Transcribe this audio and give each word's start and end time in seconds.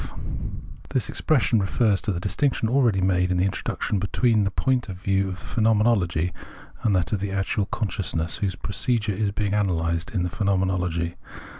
But 0.09 0.15
in 0.15 0.17
point 0.17 0.33
of 0.33 0.49
* 0.69 0.89
This 0.95 1.09
expression 1.09 1.59
refers 1.59 2.01
to 2.01 2.11
the 2.11 2.19
distinction 2.19 2.67
already 2.67 3.01
made 3.01 3.29
in 3.31 3.37
tlie 3.37 3.43
Intro 3.43 3.75
duction, 3.77 3.99
between 3.99 4.45
the 4.45 4.49
point 4.49 4.89
of 4.89 4.97
view 4.99 5.29
of 5.29 5.37
the 5.37 5.45
Fhenoincnology 5.61 6.33
and 6.81 6.95
that 6.95 7.13
of 7.13 7.19
the 7.19 7.29
actual 7.31 7.67
consciousness 7.67 8.37
whose 8.37 8.55
procedure 8.55 9.13
is 9.13 9.29
being 9.29 9.53
analysed 9.53 10.09
in 10.09 10.23
the 10.23 10.29
Phenomen 10.31 10.71
ology. 10.71 11.17